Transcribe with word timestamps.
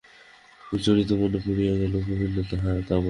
সুচরিতার 0.61 1.17
মনে 1.17 1.37
পড়িয়া 1.37 1.73
গেল, 1.75 1.93
কহিল, 2.01 2.35
হাঁ, 2.55 2.79
তা 2.87 2.95
বটে। 2.95 2.99